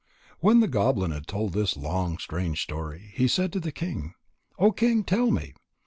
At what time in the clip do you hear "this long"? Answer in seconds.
1.53-2.17